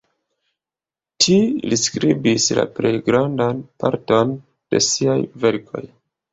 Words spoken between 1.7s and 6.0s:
li skribis la plej grandan parton de siaj verkoj.